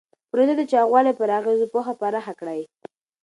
[0.29, 2.61] پروژه د چاغوالي پر اغېزو پوهه پراخه کړې.